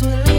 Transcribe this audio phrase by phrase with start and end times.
[0.00, 0.35] that's me.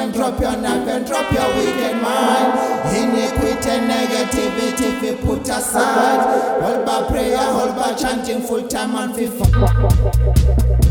[0.00, 2.48] and drop your knife and drop your wicked mind.
[2.96, 6.20] Iniquity and negativity we put aside.
[6.62, 10.89] All by prayer, all by chanting full time and FIFA.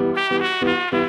[0.00, 1.01] Música